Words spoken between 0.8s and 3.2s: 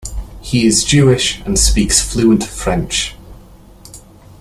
Jewish and speaks fluent French.